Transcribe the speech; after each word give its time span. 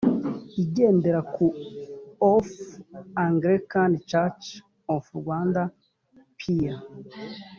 igendera 0.61 1.19
ku 1.33 1.45
of 2.33 2.47
anglican 3.25 3.91
church 4.11 4.45
of 4.95 5.03
rwanda 5.19 5.61
pear 6.39 6.77